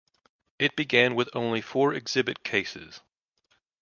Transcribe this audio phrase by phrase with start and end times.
[0.57, 3.01] It began with only four exhibit cases.